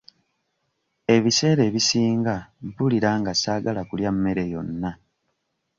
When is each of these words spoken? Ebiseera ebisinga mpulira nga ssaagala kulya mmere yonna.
Ebiseera 1.15 1.61
ebisinga 1.69 2.35
mpulira 2.65 3.09
nga 3.19 3.31
ssaagala 3.35 3.81
kulya 3.89 4.09
mmere 4.15 4.43
yonna. 4.53 4.91